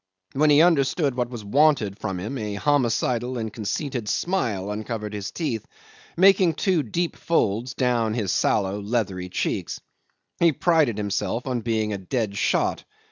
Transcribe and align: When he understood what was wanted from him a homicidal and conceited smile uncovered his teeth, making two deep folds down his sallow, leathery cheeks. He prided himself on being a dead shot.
When 0.33 0.49
he 0.49 0.63
understood 0.63 1.13
what 1.13 1.29
was 1.29 1.45
wanted 1.45 1.99
from 1.99 2.19
him 2.19 2.39
a 2.39 2.55
homicidal 2.55 3.37
and 3.37 3.53
conceited 3.53 4.09
smile 4.09 4.71
uncovered 4.71 5.13
his 5.13 5.29
teeth, 5.29 5.63
making 6.17 6.55
two 6.55 6.81
deep 6.81 7.15
folds 7.15 7.75
down 7.75 8.15
his 8.15 8.31
sallow, 8.31 8.81
leathery 8.81 9.29
cheeks. 9.29 9.79
He 10.39 10.53
prided 10.53 10.97
himself 10.97 11.45
on 11.45 11.61
being 11.61 11.93
a 11.93 11.99
dead 11.99 12.35
shot. 12.35 12.83